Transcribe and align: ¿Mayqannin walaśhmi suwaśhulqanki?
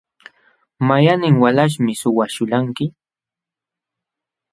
¿Mayqannin 0.87 1.35
walaśhmi 1.43 1.93
suwaśhulqanki? 2.01 2.85